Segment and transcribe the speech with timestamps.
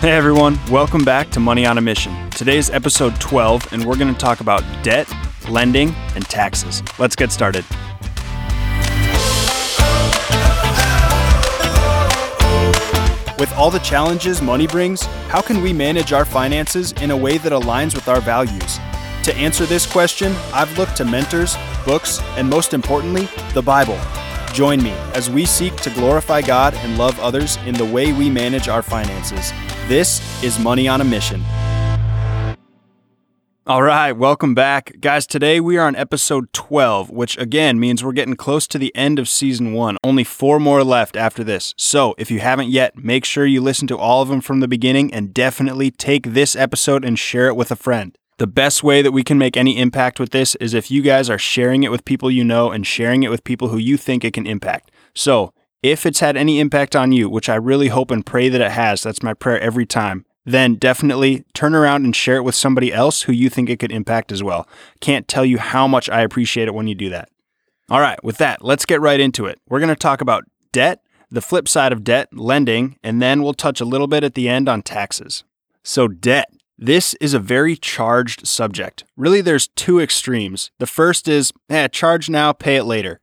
[0.00, 2.30] Hey everyone, welcome back to Money on a Mission.
[2.30, 5.12] Today's episode 12, and we're going to talk about debt,
[5.48, 6.84] lending, and taxes.
[7.00, 7.64] Let's get started.
[13.40, 17.36] With all the challenges money brings, how can we manage our finances in a way
[17.38, 18.78] that aligns with our values?
[19.24, 23.98] To answer this question, I've looked to mentors, books, and most importantly, the Bible.
[24.52, 28.30] Join me as we seek to glorify God and love others in the way we
[28.30, 29.52] manage our finances.
[29.88, 31.42] This is Money on a Mission.
[33.66, 34.92] All right, welcome back.
[35.00, 38.94] Guys, today we are on episode 12, which again means we're getting close to the
[38.94, 39.96] end of season one.
[40.04, 41.72] Only four more left after this.
[41.78, 44.68] So if you haven't yet, make sure you listen to all of them from the
[44.68, 48.14] beginning and definitely take this episode and share it with a friend.
[48.36, 51.30] The best way that we can make any impact with this is if you guys
[51.30, 54.22] are sharing it with people you know and sharing it with people who you think
[54.22, 54.90] it can impact.
[55.14, 58.60] So if it's had any impact on you, which I really hope and pray that
[58.60, 62.54] it has, that's my prayer every time then definitely turn around and share it with
[62.54, 64.66] somebody else who you think it could impact as well.
[65.00, 67.28] Can't tell you how much I appreciate it when you do that.
[67.90, 69.60] All right, with that, let's get right into it.
[69.68, 73.54] We're going to talk about debt, the flip side of debt, lending, and then we'll
[73.54, 75.44] touch a little bit at the end on taxes.
[75.82, 76.50] So, debt.
[76.80, 79.04] This is a very charged subject.
[79.16, 80.70] Really, there's two extremes.
[80.78, 83.20] The first is, eh, charge now, pay it later.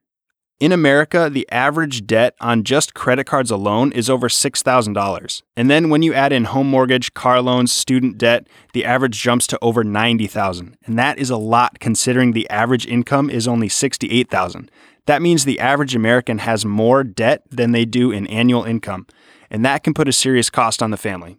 [0.57, 5.41] In America, the average debt on just credit cards alone is over $6,000.
[5.57, 9.47] And then when you add in home mortgage, car loans, student debt, the average jumps
[9.47, 10.77] to over 90,000.
[10.85, 14.71] And that is a lot considering the average income is only 68,000.
[15.07, 19.07] That means the average American has more debt than they do in annual income,
[19.49, 21.37] and that can put a serious cost on the family.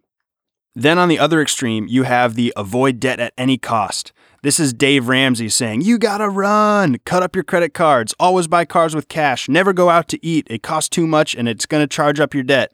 [0.75, 4.12] Then on the other extreme, you have the avoid debt at any cost.
[4.42, 8.65] This is Dave Ramsey saying, You gotta run, cut up your credit cards, always buy
[8.65, 10.47] cars with cash, never go out to eat.
[10.51, 12.73] It costs too much and it's gonna charge up your debt.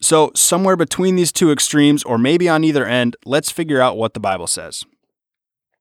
[0.00, 4.14] So, somewhere between these two extremes, or maybe on either end, let's figure out what
[4.14, 4.84] the Bible says.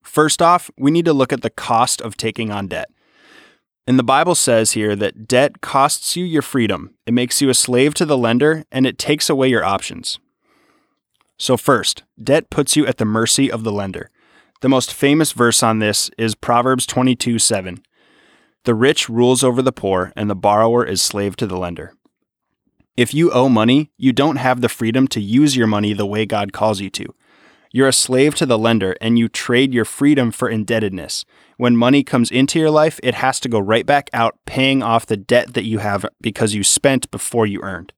[0.01, 2.89] First off, we need to look at the cost of taking on debt.
[3.85, 7.53] And the Bible says here that debt costs you your freedom, it makes you a
[7.53, 10.17] slave to the lender, and it takes away your options.
[11.37, 14.09] So, first, debt puts you at the mercy of the lender.
[14.61, 17.83] The most famous verse on this is Proverbs 22 7.
[18.63, 21.93] The rich rules over the poor, and the borrower is slave to the lender.
[22.95, 26.25] If you owe money, you don't have the freedom to use your money the way
[26.25, 27.05] God calls you to.
[27.71, 31.23] You're a slave to the lender, and you trade your freedom for indebtedness.
[31.57, 35.05] When money comes into your life, it has to go right back out, paying off
[35.05, 37.93] the debt that you have because you spent before you earned.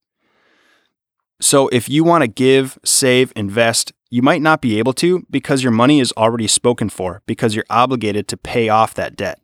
[1.39, 5.63] So, if you want to give, save, invest, you might not be able to because
[5.63, 9.39] your money is already spoken for, because you're obligated to pay off that debt.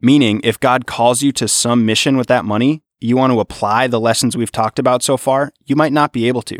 [0.00, 3.86] Meaning, if God calls you to some mission with that money, you want to apply
[3.86, 6.58] the lessons we've talked about so far, you might not be able to.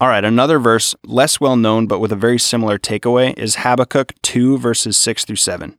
[0.00, 4.14] All right, another verse, less well known but with a very similar takeaway, is Habakkuk
[4.22, 5.78] 2, verses 6 through 7.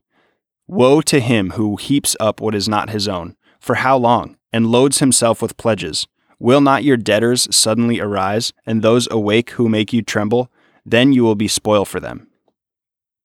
[0.68, 4.68] Woe to him who heaps up what is not his own, for how long, and
[4.68, 6.08] loads himself with pledges.
[6.40, 10.52] Will not your debtors suddenly arise, and those awake who make you tremble?
[10.86, 12.28] Then you will be spoil for them.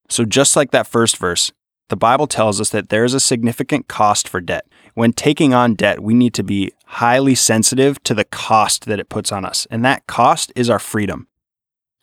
[0.09, 1.53] So, just like that first verse,
[1.89, 4.67] the Bible tells us that there is a significant cost for debt.
[4.95, 9.09] When taking on debt, we need to be highly sensitive to the cost that it
[9.09, 11.29] puts on us, and that cost is our freedom.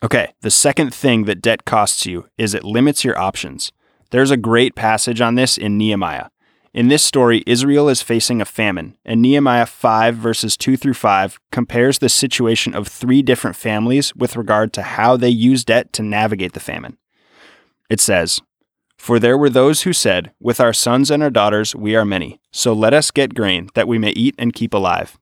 [0.02, 3.72] Okay, the second thing that debt costs you is it limits your options.
[4.10, 6.26] There's a great passage on this in Nehemiah.
[6.76, 11.40] In this story, Israel is facing a famine, and Nehemiah 5, verses 2 through 5,
[11.50, 16.02] compares the situation of three different families with regard to how they use debt to
[16.02, 16.98] navigate the famine.
[17.88, 18.42] It says,
[18.98, 22.42] For there were those who said, With our sons and our daughters we are many,
[22.52, 25.16] so let us get grain, that we may eat and keep alive.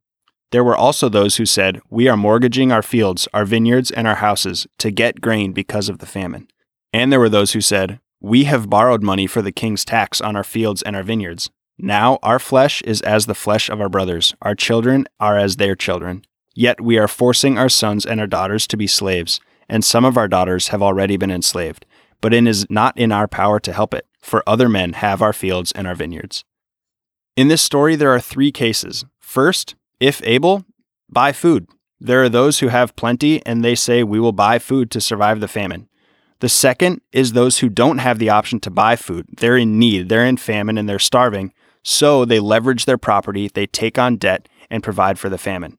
[0.51, 4.17] There were also those who said, We are mortgaging our fields, our vineyards, and our
[4.17, 6.49] houses to get grain because of the famine.
[6.93, 10.35] And there were those who said, we have borrowed money for the king's tax on
[10.35, 11.51] our fields and our vineyards.
[11.77, 15.77] Now our flesh is as the flesh of our brothers, our children are as their
[15.77, 16.25] children.
[16.55, 20.17] Yet we are forcing our sons and our daughters to be slaves, and some of
[20.17, 21.85] our daughters have already been enslaved.
[22.23, 25.35] But it is not in our power to help it, for other men have our
[25.35, 26.47] fields and our vineyards.
[27.37, 29.05] In this story, there are three cases.
[29.21, 30.65] First, if able,
[31.11, 31.69] buy food.
[32.01, 35.41] There are those who have plenty, and they say, We will buy food to survive
[35.41, 35.91] the famine.
[36.45, 39.27] The second is those who don't have the option to buy food.
[39.39, 41.55] They're in need, they're in famine, and they're starving.
[41.83, 45.79] So they leverage their property, they take on debt, and provide for the famine.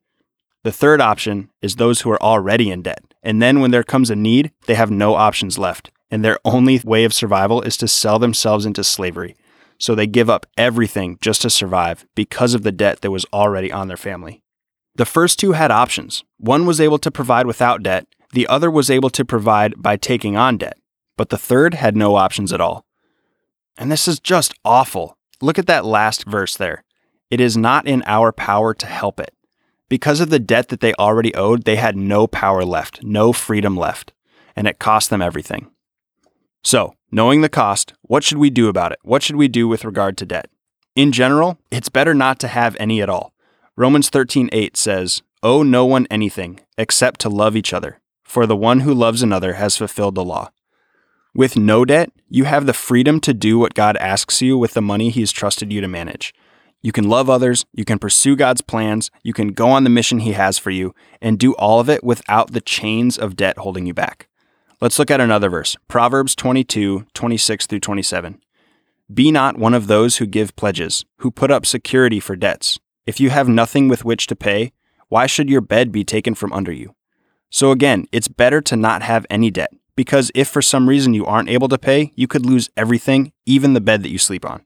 [0.64, 3.14] The third option is those who are already in debt.
[3.22, 5.92] And then when there comes a need, they have no options left.
[6.10, 9.36] And their only way of survival is to sell themselves into slavery.
[9.78, 13.70] So they give up everything just to survive because of the debt that was already
[13.70, 14.42] on their family.
[14.96, 16.24] The first two had options.
[16.38, 20.36] One was able to provide without debt, the other was able to provide by taking
[20.36, 20.78] on debt,
[21.16, 22.84] but the third had no options at all.
[23.76, 25.16] And this is just awful.
[25.40, 26.84] Look at that last verse there.
[27.30, 29.34] It is not in our power to help it.
[29.88, 33.76] Because of the debt that they already owed, they had no power left, no freedom
[33.76, 34.12] left,
[34.56, 35.70] and it cost them everything.
[36.64, 38.98] So, knowing the cost, what should we do about it?
[39.02, 40.48] What should we do with regard to debt?
[40.96, 43.32] In general, it's better not to have any at all.
[43.76, 48.00] Romans 13:8 says, "Owe no one anything except to love each other,
[48.36, 50.50] for the one who loves another has fulfilled the law."
[51.34, 54.82] With no debt, you have the freedom to do what God asks you with the
[54.82, 56.34] money He has trusted you to manage.
[56.82, 60.18] You can love others, you can pursue God's plans, you can go on the mission
[60.18, 63.86] He has for you, and do all of it without the chains of debt holding
[63.86, 64.28] you back.
[64.82, 68.38] Let's look at another verse Proverbs 22, 26 through 27.
[69.14, 72.78] Be not one of those who give pledges, who put up security for debts.
[73.06, 74.72] If you have nothing with which to pay,
[75.08, 76.94] why should your bed be taken from under you?
[77.50, 81.24] So again, it's better to not have any debt, because if for some reason you
[81.24, 84.64] aren't able to pay, you could lose everything, even the bed that you sleep on.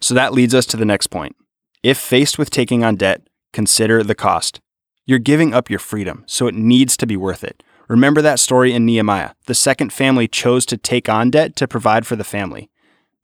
[0.00, 1.34] So that leads us to the next point.
[1.82, 3.22] If faced with taking on debt,
[3.52, 4.60] consider the cost.
[5.06, 7.62] You're giving up your freedom, so it needs to be worth it.
[7.88, 9.30] Remember that story in Nehemiah.
[9.46, 12.68] The second family chose to take on debt to provide for the family.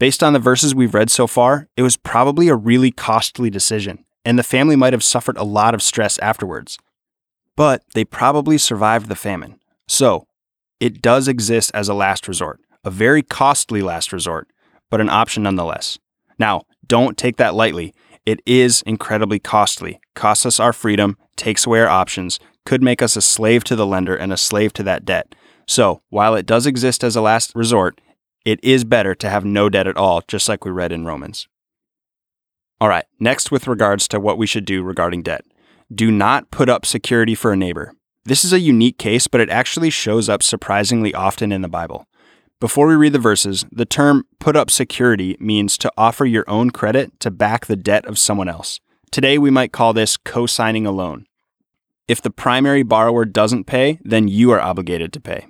[0.00, 4.05] Based on the verses we've read so far, it was probably a really costly decision,
[4.25, 6.79] and the family might have suffered a lot of stress afterwards.
[7.56, 9.61] But they probably survived the famine.
[9.87, 10.27] So,
[10.81, 14.49] it does exist as a last resort, a very costly last resort,
[14.91, 15.99] but an option nonetheless.
[16.39, 17.95] Now, don't take that lightly.
[18.27, 23.17] It is incredibly costly, costs us our freedom, takes away our options, could make us
[23.17, 25.35] a slave to the lender and a slave to that debt.
[25.67, 28.01] So, while it does exist as a last resort,
[28.45, 31.49] it is better to have no debt at all, just like we read in Romans.
[32.81, 35.45] All right, next with regards to what we should do regarding debt.
[35.92, 37.94] Do not put up security for a neighbor.
[38.25, 42.06] This is a unique case, but it actually shows up surprisingly often in the Bible.
[42.60, 46.70] Before we read the verses, the term put up security means to offer your own
[46.70, 48.81] credit to back the debt of someone else.
[49.10, 51.26] Today, we might call this co signing a loan.
[52.08, 55.46] If the primary borrower doesn't pay, then you are obligated to pay.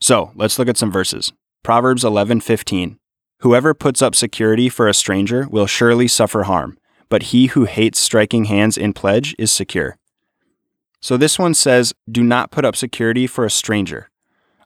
[0.00, 1.32] So let's look at some verses.
[1.62, 2.98] Proverbs 11:15.
[3.40, 6.78] Whoever puts up security for a stranger will surely suffer harm,
[7.10, 9.98] but he who hates striking hands in pledge is secure.
[11.02, 14.08] So this one says, do not put up security for a stranger.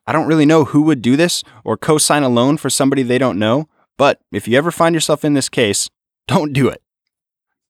[0.06, 3.02] I don't really know who would do this or co sign a loan for somebody
[3.02, 5.88] they don't know, but if you ever find yourself in this case,
[6.28, 6.82] don't do it.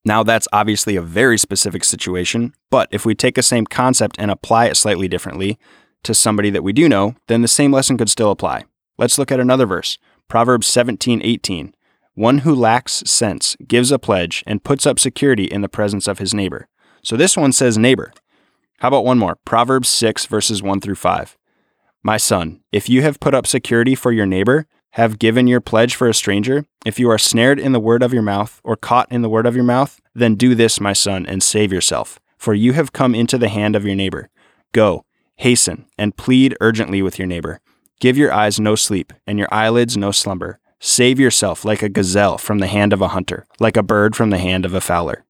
[0.04, 4.30] Now, that's obviously a very specific situation, but if we take the same concept and
[4.30, 5.58] apply it slightly differently
[6.02, 8.64] to somebody that we do know, then the same lesson could still apply.
[8.98, 9.98] Let's look at another verse
[10.28, 11.74] Proverbs 17 18.
[12.14, 16.20] One who lacks sense gives a pledge and puts up security in the presence of
[16.20, 16.69] his neighbor.
[17.02, 18.12] So this one says neighbor.
[18.78, 19.37] How about one more?
[19.44, 21.37] Proverbs 6, verses 1 through 5.
[22.05, 25.96] My son, if you have put up security for your neighbor, have given your pledge
[25.96, 29.10] for a stranger, if you are snared in the word of your mouth, or caught
[29.10, 32.55] in the word of your mouth, then do this, my son, and save yourself, for
[32.55, 34.31] you have come into the hand of your neighbor.
[34.70, 35.05] Go,
[35.38, 37.60] hasten, and plead urgently with your neighbor.
[37.99, 40.60] Give your eyes no sleep, and your eyelids no slumber.
[40.86, 44.28] Save yourself like a gazelle from the hand of a hunter, like a bird from
[44.28, 45.25] the hand of a fowler.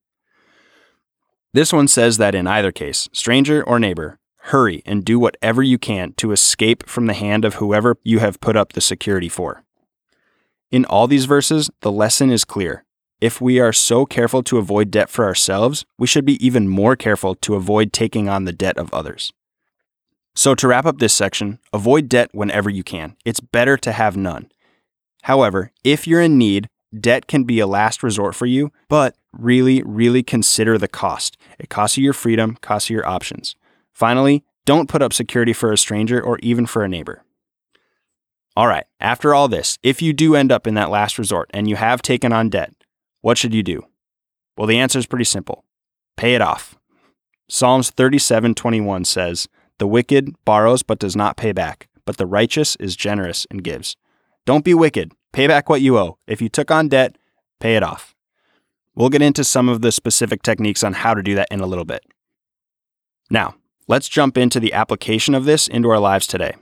[1.53, 4.19] This one says that in either case, stranger or neighbor,
[4.51, 8.41] hurry and do whatever you can to escape from the hand of whoever you have
[8.41, 9.63] put up the security for.
[10.73, 12.85] In all these verses, the lesson is clear.
[13.21, 16.97] If we are so careful to avoid debt for ourselves, we should be even more
[16.97, 19.33] careful to avoid taking on the debt of others.
[20.35, 23.17] So, to wrap up this section, avoid debt whenever you can.
[23.25, 24.51] It's better to have none.
[25.25, 29.83] However, if you're in need, debt can be a last resort for you, but really,
[29.83, 31.39] really consider the cost.
[31.59, 33.57] It costs you your freedom, costs you your options.
[33.95, 37.23] Finally, don't put up security for a stranger or even for a neighbor.
[38.55, 41.69] All right, after all this, if you do end up in that last resort and
[41.71, 42.75] you have taken on debt,
[43.23, 43.83] what should you do?
[44.59, 45.65] Well, the answer is pretty simple
[46.19, 46.77] pay it off.
[47.49, 52.95] Psalms 37:21 says, "The wicked borrows but does not pay back, but the righteous is
[52.95, 53.97] generous and gives."
[54.47, 55.13] Don't be wicked.
[55.33, 56.19] Pay back what you owe.
[56.27, 57.17] If you took on debt,
[57.61, 58.15] pay it off.
[58.95, 61.67] We'll get into some of the specific techniques on how to do that in a
[61.67, 62.05] little bit.
[63.31, 63.55] Now,
[63.89, 66.55] let's jump into the application of this into our lives today.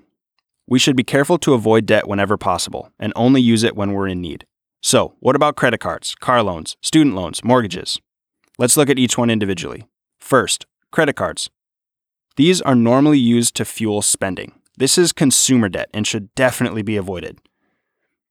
[0.66, 4.08] We should be careful to avoid debt whenever possible and only use it when we're
[4.08, 4.46] in need.
[4.80, 8.00] So, what about credit cards, car loans, student loans, mortgages?
[8.58, 9.88] Let's look at each one individually.
[10.20, 11.50] First, credit cards.
[12.36, 14.52] These are normally used to fuel spending.
[14.78, 17.38] This is consumer debt and should definitely be avoided.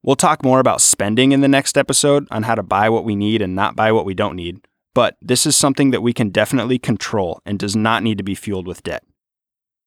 [0.03, 3.15] We'll talk more about spending in the next episode on how to buy what we
[3.15, 4.67] need and not buy what we don't need.
[4.96, 8.34] But this is something that we can definitely control and does not need to be
[8.34, 9.03] fueled with debt.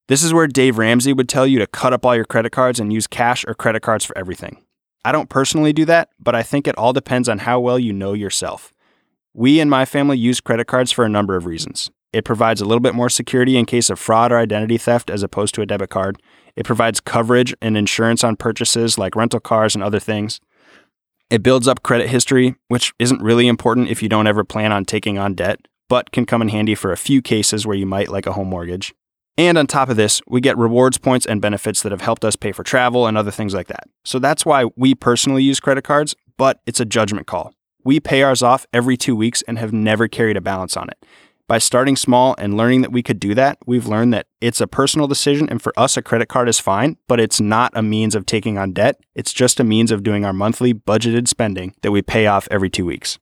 [0.07, 2.79] This is where Dave Ramsey would tell you to cut up all your credit cards
[2.79, 4.65] and use cash or credit cards for everything.
[5.05, 7.93] I don't personally do that, but I think it all depends on how well you
[7.93, 8.73] know yourself.
[9.35, 11.91] We and my family use credit cards for a number of reasons.
[12.13, 15.25] It provides a little bit more security in case of fraud or identity theft as
[15.25, 16.23] opposed to a debit card.
[16.57, 20.41] It provides coverage and insurance on purchases like rental cars and other things.
[21.31, 24.85] It builds up credit history, which isn't really important if you don't ever plan on
[24.85, 28.09] taking on debt, but can come in handy for a few cases where you might,
[28.09, 28.95] like a home mortgage.
[29.37, 32.37] And on top of this, we get rewards points and benefits that have helped us
[32.37, 33.89] pay for travel and other things like that.
[34.05, 37.53] So that's why we personally use credit cards, but it's a judgment call.
[37.83, 41.05] We pay ours off every two weeks and have never carried a balance on it.
[41.47, 44.67] By starting small and learning that we could do that, we've learned that it's a
[44.67, 48.15] personal decision, and for us, a credit card is fine, but it's not a means
[48.15, 48.99] of taking on debt.
[49.15, 52.71] It's just a means of doing our monthly budgeted spending that we pay off every
[52.71, 53.19] two weeks.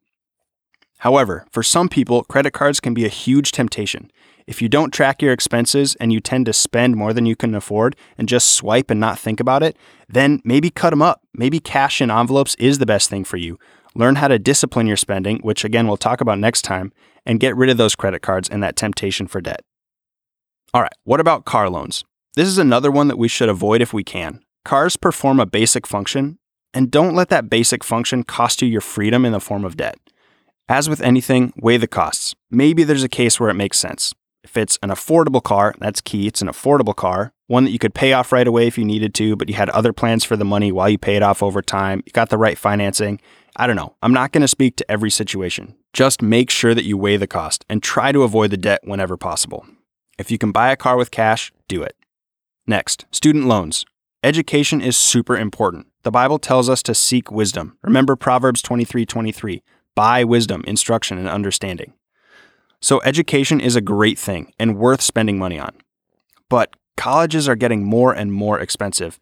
[0.99, 4.09] However, for some people, credit cards can be a huge temptation.
[4.47, 7.57] If you don't track your expenses and you tend to spend more than you can
[7.57, 9.76] afford and just swipe and not think about it,
[10.09, 11.23] then maybe cut them up.
[11.35, 13.59] Maybe cash in envelopes is the best thing for you.
[13.97, 16.93] Learn how to discipline your spending, which again we'll talk about next time,
[17.25, 19.62] and get rid of those credit cards and that temptation for debt.
[20.75, 22.05] All right, what about car loans?
[22.35, 24.41] This is another one that we should avoid if we can.
[24.64, 26.38] Cars perform a basic function,
[26.73, 29.99] and don't let that basic function cost you your freedom in the form of debt.
[30.69, 32.35] As with anything, weigh the costs.
[32.50, 34.14] Maybe there's a case where it makes sense.
[34.44, 36.26] If it's an affordable car, that's key.
[36.26, 39.14] It's an affordable car, one that you could pay off right away if you needed
[39.14, 41.62] to, but you had other plans for the money while you pay it off over
[41.62, 42.02] time.
[42.04, 43.20] You got the right financing.
[43.56, 43.94] I don't know.
[44.02, 45.76] I'm not going to speak to every situation.
[45.92, 49.16] Just make sure that you weigh the cost and try to avoid the debt whenever
[49.16, 49.66] possible.
[50.18, 51.96] If you can buy a car with cash, do it.
[52.66, 53.84] Next, student loans.
[54.25, 55.87] Education is super important.
[56.02, 57.76] The Bible tells us to seek wisdom.
[57.82, 59.62] Remember Proverbs 23 23
[59.94, 61.92] buy wisdom, instruction, and understanding.
[62.82, 65.70] So, education is a great thing and worth spending money on.
[66.48, 69.20] But colleges are getting more and more expensive.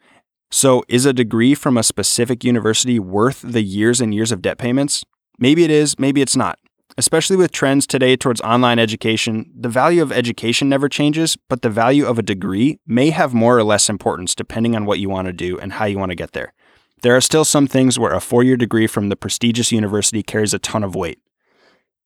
[0.51, 4.57] So, is a degree from a specific university worth the years and years of debt
[4.57, 5.05] payments?
[5.39, 6.59] Maybe it is, maybe it's not.
[6.97, 11.71] Especially with trends today towards online education, the value of education never changes, but the
[11.71, 15.27] value of a degree may have more or less importance depending on what you want
[15.27, 16.55] to do and how you want to get there.
[17.03, 20.55] There are still some things where a four year degree from the prestigious university carries
[20.55, 21.19] a ton of weight.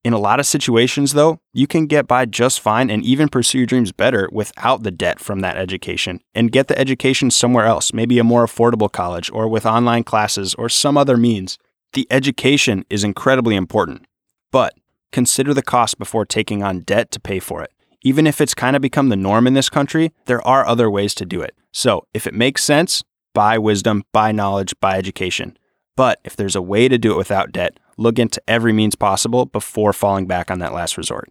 [0.04, 3.58] In a lot of situations, though, you can get by just fine and even pursue
[3.58, 7.94] your dreams better without the debt from that education and get the education somewhere else,
[7.94, 11.56] maybe a more affordable college or with online classes or some other means.
[11.94, 14.04] The education is incredibly important,
[14.52, 14.74] but
[15.10, 17.72] consider the cost before taking on debt to pay for it.
[18.02, 21.14] Even if it's kind of become the norm in this country, there are other ways
[21.14, 21.54] to do it.
[21.72, 25.56] So, if it makes sense, buy wisdom, buy knowledge, buy education.
[25.96, 29.46] But if there's a way to do it without debt, look into every means possible
[29.46, 31.30] before falling back on that last resort.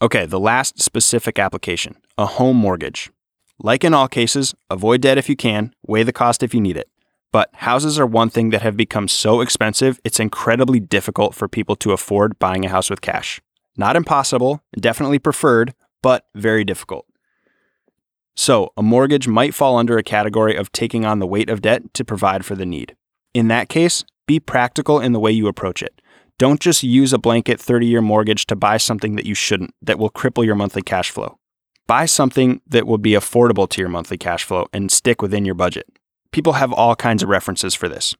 [0.00, 3.10] Okay, the last specific application a home mortgage.
[3.60, 6.76] Like in all cases, avoid debt if you can, weigh the cost if you need
[6.76, 6.88] it.
[7.32, 11.76] But houses are one thing that have become so expensive, it's incredibly difficult for people
[11.76, 13.40] to afford buying a house with cash.
[13.76, 17.06] Not impossible, definitely preferred, but very difficult.
[18.36, 21.92] So, a mortgage might fall under a category of taking on the weight of debt
[21.94, 22.94] to provide for the need.
[23.34, 26.00] In that case, be practical in the way you approach it.
[26.38, 29.98] Don't just use a blanket 30 year mortgage to buy something that you shouldn't, that
[29.98, 31.38] will cripple your monthly cash flow.
[31.88, 35.54] Buy something that will be affordable to your monthly cash flow and stick within your
[35.54, 35.86] budget.
[36.30, 38.14] People have all kinds of references for this.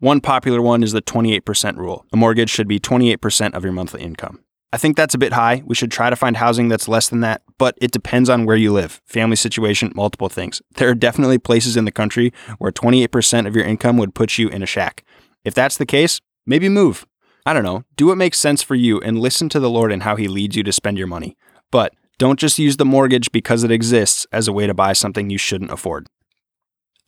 [0.00, 2.04] One popular one is the 28% rule.
[2.12, 4.40] A mortgage should be 28% of your monthly income.
[4.70, 5.62] I think that's a bit high.
[5.64, 8.56] We should try to find housing that's less than that, but it depends on where
[8.56, 10.60] you live, family situation, multiple things.
[10.74, 14.48] There are definitely places in the country where 28% of your income would put you
[14.48, 15.04] in a shack.
[15.48, 17.06] If that's the case, maybe move.
[17.46, 20.02] I don't know, do what makes sense for you and listen to the Lord and
[20.02, 21.38] how He leads you to spend your money.
[21.70, 25.30] But don't just use the mortgage because it exists as a way to buy something
[25.30, 26.06] you shouldn't afford.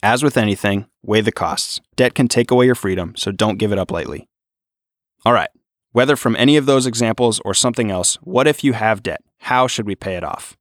[0.03, 1.83] As with anything, weigh the costs.
[1.97, 4.27] Debt can take away your freedom, so don't give it up lightly.
[5.27, 5.51] All right,
[5.93, 9.21] whether from any of those examples or something else, what if you have debt?
[9.41, 10.57] How should we pay it off?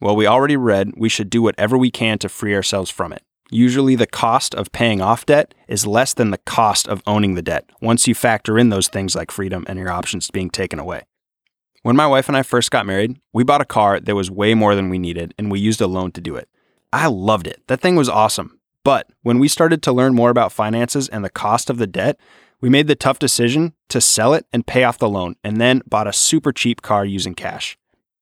[0.00, 3.22] Well, we already read we should do whatever we can to free ourselves from it.
[3.50, 7.42] Usually, the cost of paying off debt is less than the cost of owning the
[7.42, 11.02] debt once you factor in those things like freedom and your options being taken away.
[11.82, 14.54] When my wife and I first got married, we bought a car that was way
[14.54, 16.48] more than we needed and we used a loan to do it.
[16.92, 17.62] I loved it.
[17.68, 18.58] That thing was awesome.
[18.82, 22.18] But when we started to learn more about finances and the cost of the debt,
[22.60, 25.82] we made the tough decision to sell it and pay off the loan, and then
[25.86, 27.76] bought a super cheap car using cash.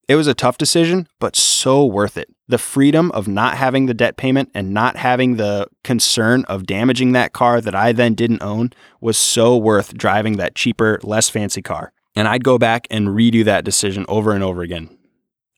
[0.07, 2.29] It was a tough decision, but so worth it.
[2.47, 7.13] The freedom of not having the debt payment and not having the concern of damaging
[7.13, 8.71] that car that I then didn't own
[9.01, 11.91] was so worth driving that cheaper, less fancy car.
[12.15, 14.95] And I'd go back and redo that decision over and over again.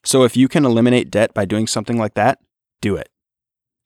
[0.06, 2.40] So if you can eliminate debt by doing something like that,
[2.80, 3.10] do it.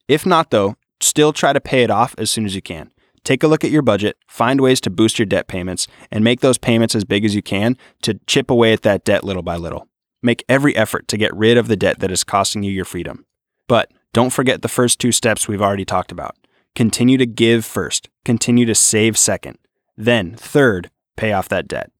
[0.07, 2.91] If not, though, still try to pay it off as soon as you can.
[3.23, 6.41] Take a look at your budget, find ways to boost your debt payments, and make
[6.41, 9.55] those payments as big as you can to chip away at that debt little by
[9.55, 9.87] little.
[10.21, 13.25] Make every effort to get rid of the debt that is costing you your freedom.
[13.67, 16.35] But don't forget the first two steps we've already talked about.
[16.75, 19.57] Continue to give first, continue to save second.
[19.97, 21.91] Then, third, pay off that debt.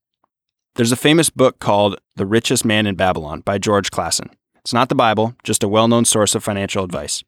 [0.75, 4.30] There's a famous book called The Richest Man in Babylon by George Clason.
[4.62, 7.24] It's not the Bible, just a well known source of financial advice.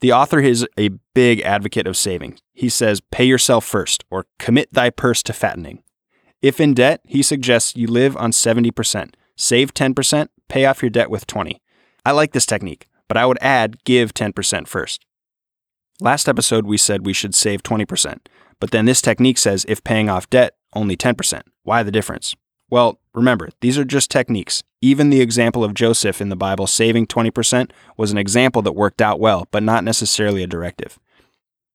[0.00, 2.38] The author is a big advocate of saving.
[2.52, 5.82] He says, pay yourself first, or commit thy purse to fattening.
[6.42, 11.10] If in debt, he suggests you live on 70%, save 10%, pay off your debt
[11.10, 11.60] with 20.
[12.04, 15.04] I like this technique, but I would add give 10% first.
[16.00, 18.18] Last episode, we said we should save 20%,
[18.60, 21.42] but then this technique says if paying off debt, only 10%.
[21.62, 22.34] Why the difference?
[22.68, 24.62] Well, remember, these are just techniques.
[24.80, 29.00] Even the example of Joseph in the Bible saving 20% was an example that worked
[29.00, 30.98] out well, but not necessarily a directive.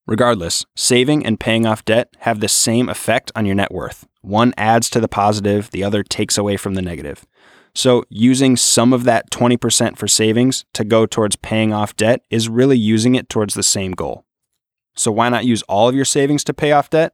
[0.05, 4.07] Regardless, saving and paying off debt have the same effect on your net worth.
[4.21, 7.25] One adds to the positive, the other takes away from the negative.
[7.73, 12.49] So, using some of that 20% for savings to go towards paying off debt is
[12.49, 14.25] really using it towards the same goal.
[14.95, 17.13] So, why not use all of your savings to pay off debt?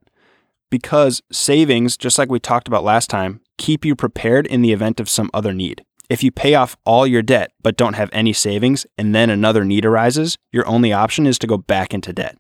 [0.72, 5.00] Because savings, just like we talked about last time, keep you prepared in the event
[5.00, 5.84] of some other need.
[6.10, 9.64] If you pay off all your debt but don't have any savings and then another
[9.64, 12.38] need arises, your only option is to go back into debt.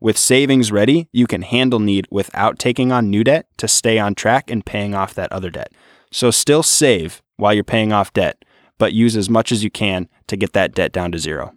[0.00, 4.14] With savings ready, you can handle need without taking on new debt to stay on
[4.14, 5.72] track and paying off that other debt.
[6.12, 8.44] So still save while you're paying off debt,
[8.76, 11.54] but use as much as you can to get that debt down to zero.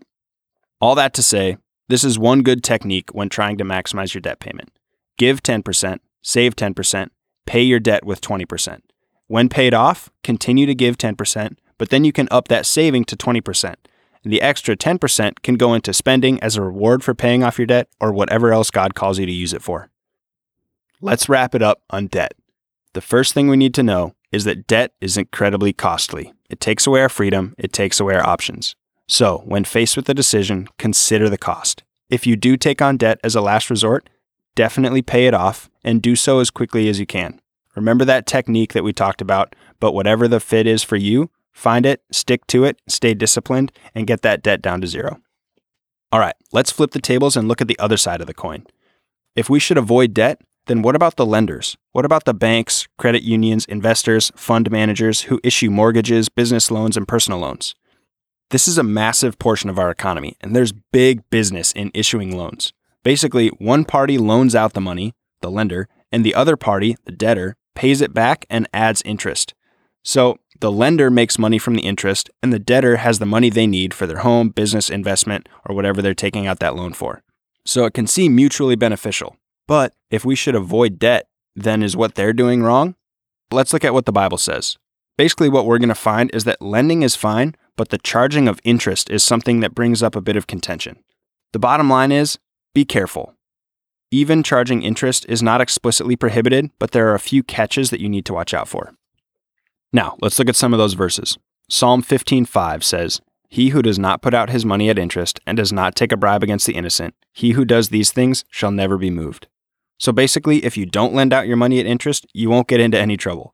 [0.79, 1.57] All that to say,
[1.89, 4.71] this is one good technique when trying to maximize your debt payment.
[5.17, 7.09] Give 10%, save 10%,
[7.45, 8.79] pay your debt with 20%.
[9.27, 13.17] When paid off, continue to give 10%, but then you can up that saving to
[13.17, 13.75] 20%.
[14.23, 17.65] And the extra 10% can go into spending as a reward for paying off your
[17.65, 19.89] debt or whatever else God calls you to use it for.
[21.01, 22.33] Let's wrap it up on debt.
[22.93, 26.33] The first thing we need to know is that debt is incredibly costly.
[26.49, 28.75] It takes away our freedom, it takes away our options.
[29.07, 31.83] So, when faced with a decision, consider the cost.
[32.09, 34.09] If you do take on debt as a last resort,
[34.55, 37.41] definitely pay it off and do so as quickly as you can.
[37.75, 41.85] Remember that technique that we talked about, but whatever the fit is for you, find
[41.85, 45.21] it, stick to it, stay disciplined, and get that debt down to zero.
[46.11, 48.65] All right, let's flip the tables and look at the other side of the coin.
[49.35, 51.75] If we should avoid debt, then what about the lenders?
[51.91, 57.07] What about the banks, credit unions, investors, fund managers who issue mortgages, business loans, and
[57.07, 57.75] personal loans?
[58.51, 62.73] This is a massive portion of our economy, and there's big business in issuing loans.
[63.03, 67.55] Basically, one party loans out the money, the lender, and the other party, the debtor,
[67.75, 69.53] pays it back and adds interest.
[70.03, 73.67] So the lender makes money from the interest, and the debtor has the money they
[73.67, 77.23] need for their home, business, investment, or whatever they're taking out that loan for.
[77.65, 79.37] So it can seem mutually beneficial.
[79.71, 82.95] But if we should avoid debt, then is what they're doing wrong?
[83.53, 84.77] Let's look at what the Bible says.
[85.17, 88.59] Basically, what we're going to find is that lending is fine, but the charging of
[88.65, 91.01] interest is something that brings up a bit of contention.
[91.53, 92.37] The bottom line is
[92.75, 93.33] be careful.
[94.11, 98.09] Even charging interest is not explicitly prohibited, but there are a few catches that you
[98.09, 98.91] need to watch out for.
[99.93, 101.37] Now, let's look at some of those verses.
[101.69, 105.71] Psalm 15:5 says, "He who does not put out his money at interest and does
[105.71, 109.09] not take a bribe against the innocent, he who does these things shall never be
[109.09, 109.47] moved."
[110.01, 112.97] So basically, if you don't lend out your money at interest, you won't get into
[112.97, 113.53] any trouble.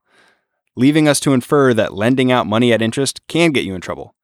[0.78, 4.16] Leaving us to infer that lending out money at interest can get you in trouble.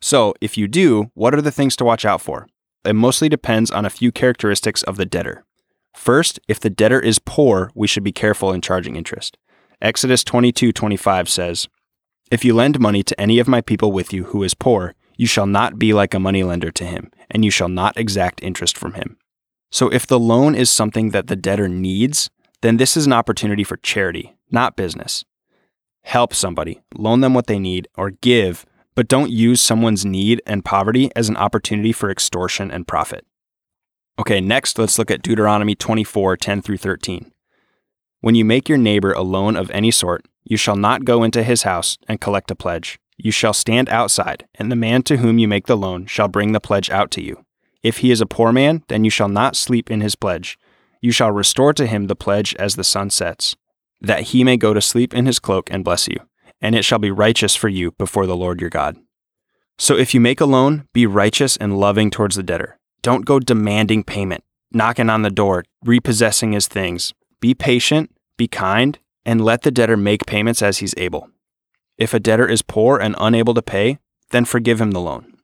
[0.00, 2.46] So, if you do, what are the things to watch out for?
[2.86, 5.44] It mostly depends on a few characteristics of the debtor.
[5.94, 9.36] First, if the debtor is poor, we should be careful in charging interest.
[9.82, 11.68] Exodus 22:25 says,
[12.30, 15.26] "If you lend money to any of my people with you who is poor, you
[15.26, 18.94] shall not be like a moneylender to him, and you shall not exact interest from
[18.94, 19.18] him."
[19.70, 22.30] So if the loan is something that the debtor needs,
[22.60, 25.24] then this is an opportunity for charity, not business.
[26.02, 30.64] Help somebody, loan them what they need, or give, but don't use someone's need and
[30.64, 33.24] poverty as an opportunity for extortion and profit.
[34.18, 37.32] Okay, next let's look at Deuteronomy 24 10 through 13.
[38.20, 41.42] When you make your neighbor a loan of any sort, you shall not go into
[41.42, 42.98] his house and collect a pledge.
[43.16, 46.52] You shall stand outside, and the man to whom you make the loan shall bring
[46.52, 47.44] the pledge out to you.
[47.82, 50.58] If he is a poor man, then you shall not sleep in his pledge.
[51.00, 53.56] You shall restore to him the pledge as the sun sets,
[54.00, 56.16] that he may go to sleep in his cloak and bless you,
[56.60, 58.96] and it shall be righteous for you before the Lord your God.
[59.78, 62.78] So if you make a loan, be righteous and loving towards the debtor.
[63.00, 67.14] Don't go demanding payment, knocking on the door, repossessing his things.
[67.40, 71.30] Be patient, be kind, and let the debtor make payments as he's able.
[71.96, 73.98] If a debtor is poor and unable to pay,
[74.30, 75.34] then forgive him the loan.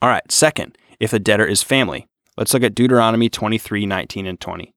[0.00, 2.06] All right, second, if the debtor is family.
[2.36, 4.72] Let's look at Deuteronomy 23 19 and 20.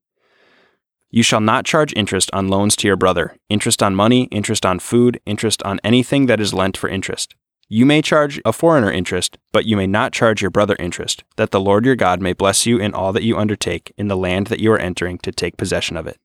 [1.12, 4.80] You shall not charge interest on loans to your brother, interest on money, interest on
[4.80, 7.36] food, interest on anything that is lent for interest.
[7.70, 11.52] You may charge a foreigner interest, but you may not charge your brother interest, that
[11.52, 14.48] the Lord your God may bless you in all that you undertake in the land
[14.48, 16.18] that you are entering to take possession of it.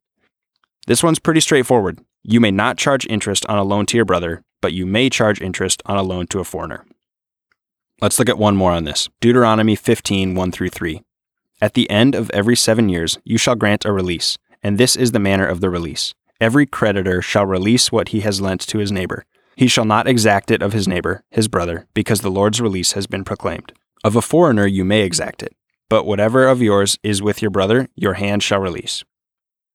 [0.87, 2.01] This one's pretty straightforward.
[2.23, 5.43] You may not charge interest on a loan to your brother, but you may charge
[5.43, 6.87] interest on a loan to a foreigner.
[8.03, 11.03] Let's look at one more on this Deuteronomy 15 1 through 3.
[11.61, 15.13] At the end of every seven years, you shall grant a release, and this is
[15.13, 16.15] the manner of the release.
[16.41, 19.27] Every creditor shall release what he has lent to his neighbor.
[19.55, 23.07] He shall not exact it of his neighbor, his brother, because the Lord's release has
[23.07, 23.75] been proclaimed.
[24.03, 25.55] Of a foreigner you may exact it,
[25.91, 29.05] but whatever of yours is with your brother, your hand shall release.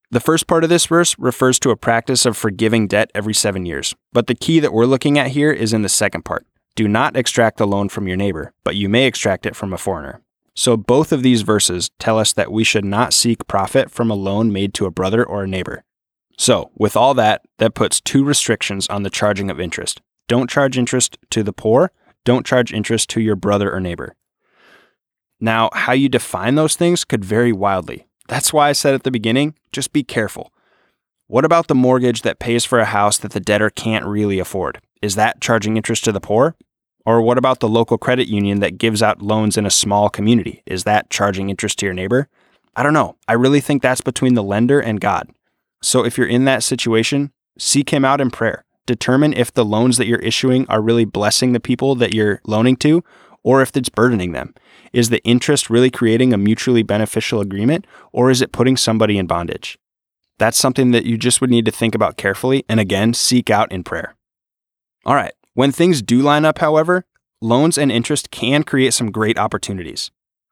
[0.09, 3.67] The first part of this verse refers to a practice of forgiving debt every seven
[3.67, 6.47] years, but the key that we're looking at here is in the second part.
[6.75, 9.77] Do not extract the loan from your neighbor, but you may extract it from a
[9.77, 10.21] foreigner.
[10.55, 14.15] So both of these verses tell us that we should not seek profit from a
[14.15, 15.83] loan made to a brother or a neighbor.
[16.37, 20.01] So, with all that, that puts two restrictions on the charging of interest.
[20.27, 21.91] Don't charge interest to the poor,
[22.25, 24.15] don't charge interest to your brother or neighbor.
[25.39, 28.07] Now, how you define those things could vary wildly.
[28.27, 30.51] That's why I said at the beginning just be careful.
[31.27, 34.79] What about the mortgage that pays for a house that the debtor can't really afford?
[35.01, 36.55] Is that charging interest to the poor?
[37.03, 40.61] Or what about the local credit union that gives out loans in a small community?
[40.67, 42.29] Is that charging interest to your neighbor?
[42.75, 43.15] I don't know.
[43.27, 45.31] I really think that's between the lender and God.
[45.81, 48.63] So if you're in that situation, seek Him out in prayer.
[48.85, 52.75] Determine if the loans that you're issuing are really blessing the people that you're loaning
[52.77, 53.03] to,
[53.41, 54.53] or if it's burdening them.
[54.93, 59.25] Is the interest really creating a mutually beneficial agreement, or is it putting somebody in
[59.25, 59.79] bondage?
[60.37, 63.71] That's something that you just would need to think about carefully and again, seek out
[63.71, 64.15] in prayer.
[65.05, 67.05] All right, when things do line up, however,
[67.41, 70.11] loans and interest can create some great opportunities.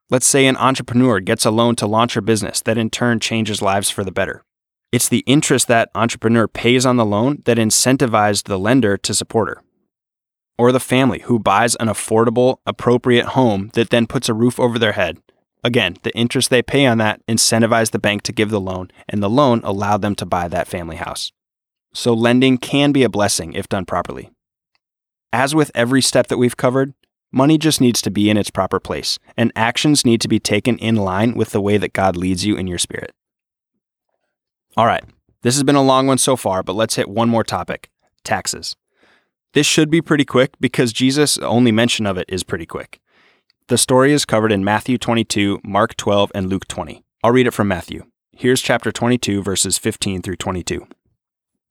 [0.10, 3.62] Let's say an entrepreneur gets a loan to launch her business that in turn changes
[3.62, 4.44] lives for the better.
[4.92, 9.50] It's the interest that entrepreneur pays on the loan that incentivized the lender to support
[9.50, 9.64] her.
[10.56, 14.78] Or the family who buys an affordable, appropriate home that then puts a roof over
[14.78, 15.18] their head.
[15.64, 19.24] Again, the interest they pay on that incentivized the bank to give the loan, and
[19.24, 21.32] the loan allowed them to buy that family house.
[21.94, 24.32] So lending can be a blessing if done properly.
[25.32, 26.94] As with every step that we've covered,
[27.32, 30.78] money just needs to be in its proper place, and actions need to be taken
[30.80, 33.14] in line with the way that God leads you in your spirit.
[34.76, 35.04] All right,
[35.44, 37.90] this has been a long one so far, but let's hit one more topic
[38.24, 38.76] taxes.
[39.54, 43.00] This should be pretty quick because Jesus' only mention of it is pretty quick.
[43.68, 47.02] The story is covered in Matthew 22, Mark 12, and Luke 20.
[47.24, 48.04] I'll read it from Matthew.
[48.34, 50.86] Here's chapter 22, verses 15 through 22.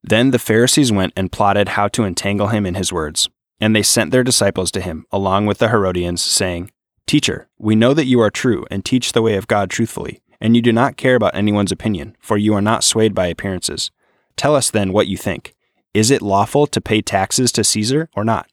[0.02, 3.28] Then the Pharisees went and plotted how to entangle him in his words.
[3.60, 6.70] And they sent their disciples to him, along with the Herodians, saying,
[7.06, 10.56] Teacher, we know that you are true and teach the way of God truthfully, and
[10.56, 13.90] you do not care about anyone's opinion, for you are not swayed by appearances.
[14.36, 15.54] Tell us then what you think.
[15.92, 18.48] Is it lawful to pay taxes to Caesar or not?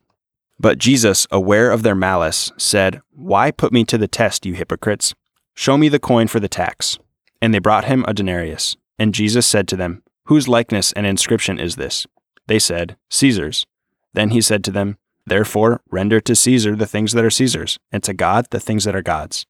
[0.59, 5.15] But Jesus, aware of their malice, said, Why put me to the test, you hypocrites?
[5.53, 6.99] Show me the coin for the tax.
[7.41, 8.75] And they brought him a denarius.
[8.97, 12.05] And Jesus said to them, Whose likeness and inscription is this?
[12.47, 13.65] They said, Caesar's.
[14.13, 18.03] Then he said to them, Therefore, render to Caesar the things that are Caesar's, and
[18.03, 19.45] to God the things that are God's.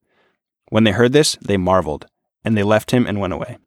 [0.69, 2.06] When they heard this, they marveled,
[2.43, 3.58] and they left him and went away.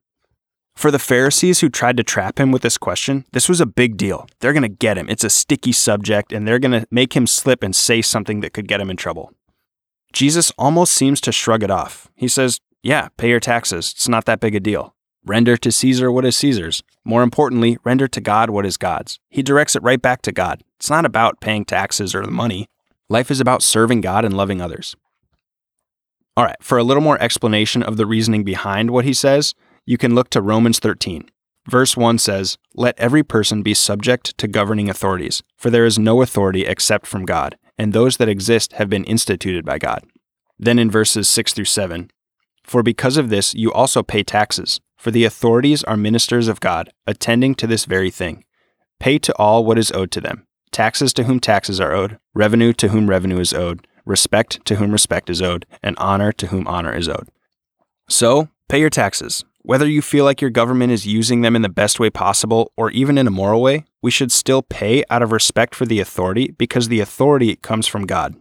[0.74, 3.96] For the Pharisees who tried to trap him with this question, this was a big
[3.96, 4.26] deal.
[4.40, 5.08] They're going to get him.
[5.08, 8.52] It's a sticky subject, and they're going to make him slip and say something that
[8.52, 9.32] could get him in trouble.
[10.12, 12.11] Jesus almost seems to shrug it off.
[12.14, 13.92] He says, Yeah, pay your taxes.
[13.94, 14.94] It's not that big a deal.
[15.24, 16.82] Render to Caesar what is Caesar's.
[17.04, 19.20] More importantly, render to God what is God's.
[19.30, 20.64] He directs it right back to God.
[20.76, 22.66] It's not about paying taxes or the money.
[23.08, 24.96] Life is about serving God and loving others.
[26.37, 29.98] All right, for a little more explanation of the reasoning behind what he says, you
[29.98, 31.28] can look to Romans 13.
[31.68, 36.22] Verse 1 says, Let every person be subject to governing authorities, for there is no
[36.22, 40.04] authority except from God, and those that exist have been instituted by God.
[40.58, 42.10] Then in verses 6 through 7,
[42.64, 46.92] For because of this you also pay taxes, for the authorities are ministers of God,
[47.06, 48.44] attending to this very thing.
[49.00, 52.72] Pay to all what is owed to them taxes to whom taxes are owed, revenue
[52.72, 56.66] to whom revenue is owed, respect to whom respect is owed, and honor to whom
[56.66, 57.28] honor is owed.
[58.08, 59.44] So, pay your taxes.
[59.64, 62.90] Whether you feel like your government is using them in the best way possible or
[62.90, 66.51] even in a moral way, we should still pay out of respect for the authority
[66.59, 68.35] because the authority comes from God.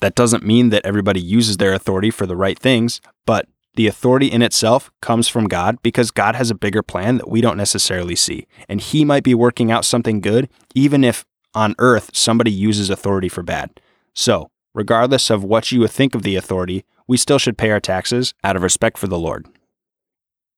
[0.00, 4.28] That doesn't mean that everybody uses their authority for the right things, but The authority
[4.28, 8.14] in itself comes from God because God has a bigger plan that we don't necessarily
[8.14, 8.46] see.
[8.68, 13.28] And He might be working out something good, even if on earth somebody uses authority
[13.28, 13.80] for bad.
[14.14, 18.32] So, regardless of what you think of the authority, we still should pay our taxes
[18.44, 19.46] out of respect for the Lord.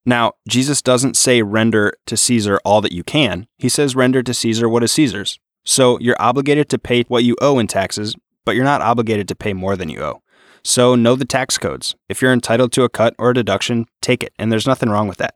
[0.08, 3.48] Now, Jesus doesn't say render to Caesar all that you can.
[3.58, 5.40] He says render to Caesar what is Caesar's.
[5.64, 8.14] So you're obligated to pay what you owe in taxes,
[8.44, 10.22] but you're not obligated to pay more than you owe.
[10.62, 11.96] So know the tax codes.
[12.08, 15.08] If you're entitled to a cut or a deduction, take it, and there's nothing wrong
[15.08, 15.34] with that.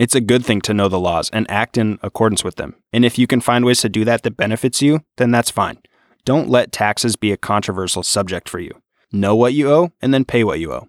[0.00, 2.76] It's a good thing to know the laws and act in accordance with them.
[2.92, 5.78] And if you can find ways to do that that benefits you, then that's fine.
[6.24, 8.80] Don't let taxes be a controversial subject for you.
[9.10, 10.88] Know what you owe and then pay what you owe.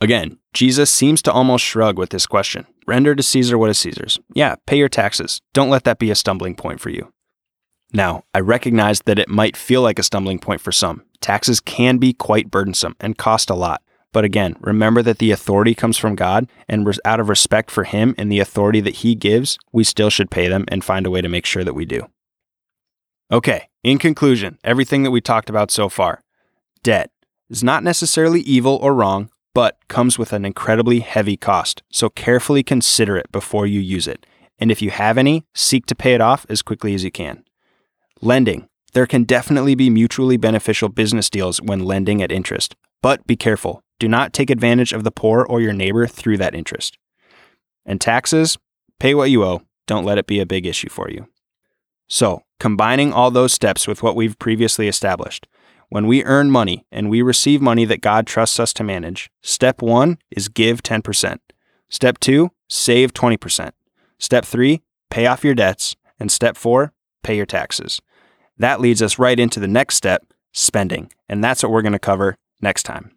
[0.00, 4.18] Again, Jesus seems to almost shrug with this question Render to Caesar what is Caesar's.
[4.34, 5.40] Yeah, pay your taxes.
[5.54, 7.12] Don't let that be a stumbling point for you.
[7.92, 11.04] Now, I recognize that it might feel like a stumbling point for some.
[11.20, 13.82] Taxes can be quite burdensome and cost a lot.
[14.12, 18.14] But again, remember that the authority comes from God, and out of respect for Him
[18.16, 21.20] and the authority that He gives, we still should pay them and find a way
[21.20, 22.08] to make sure that we do.
[23.30, 26.22] Okay, in conclusion, everything that we talked about so far
[26.82, 27.10] debt
[27.50, 31.82] is not necessarily evil or wrong, but comes with an incredibly heavy cost.
[31.90, 34.26] So carefully consider it before you use it.
[34.58, 37.42] And if you have any, seek to pay it off as quickly as you can.
[38.20, 38.68] Lending.
[38.92, 43.80] There can definitely be mutually beneficial business deals when lending at interest, but be careful.
[43.98, 46.98] Do not take advantage of the poor or your neighbor through that interest.
[47.86, 48.58] And taxes,
[49.00, 49.62] pay what you owe.
[49.86, 51.28] Don't let it be a big issue for you.
[52.08, 55.46] So, combining all those steps with what we've previously established,
[55.88, 59.82] when we earn money and we receive money that God trusts us to manage, step
[59.82, 61.38] one is give 10%.
[61.88, 63.70] Step two, save 20%.
[64.18, 65.96] Step three, pay off your debts.
[66.18, 68.00] And step four, pay your taxes.
[68.58, 71.12] That leads us right into the next step, spending.
[71.28, 73.12] And that's what we're going to cover next time.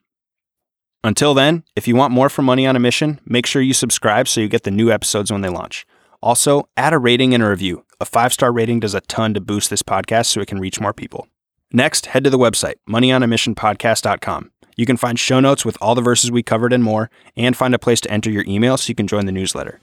[1.01, 4.27] Until then, if you want more from Money on a Mission, make sure you subscribe
[4.27, 5.85] so you get the new episodes when they launch.
[6.21, 7.85] Also, add a rating and a review.
[8.01, 10.81] A five star rating does a ton to boost this podcast so it can reach
[10.81, 11.27] more people.
[11.71, 14.51] Next, head to the website, moneyonamissionpodcast.com.
[14.75, 17.75] You can find show notes with all the verses we covered and more, and find
[17.75, 19.79] a place to enter your email so you can join the newsletter.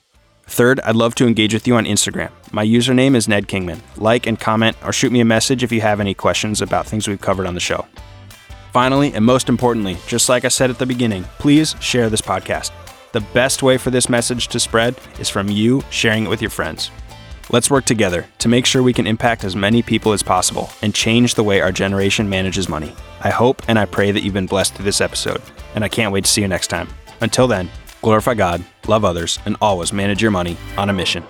[0.49, 2.31] Third, I'd love to engage with you on Instagram.
[2.53, 3.83] My username is Ned Kingman.
[3.97, 7.07] Like and comment or shoot me a message if you have any questions about things
[7.07, 7.87] we've covered on the show.
[8.73, 12.73] Finally, and most importantly, just like I said at the beginning, please share this podcast.
[13.13, 16.51] The best way for this message to spread is from you sharing it with your
[16.51, 16.91] friends.
[17.49, 20.93] Let's work together to make sure we can impact as many people as possible and
[20.93, 22.93] change the way our generation manages money.
[23.21, 25.41] I hope and I pray that you've been blessed through this episode,
[25.77, 26.89] and I can't wait to see you next time.
[27.21, 27.71] Until then,
[28.03, 31.23] glorify God, love others, and always manage your money on a mission.